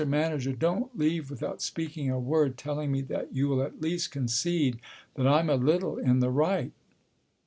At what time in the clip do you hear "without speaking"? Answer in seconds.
1.29-2.09